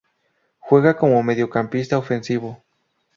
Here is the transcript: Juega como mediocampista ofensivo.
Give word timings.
Juega 0.57 0.97
como 0.97 1.21
mediocampista 1.21 1.95
ofensivo. 1.99 2.63